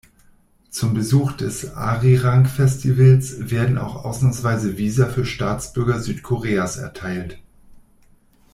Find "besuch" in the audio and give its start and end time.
0.95-1.33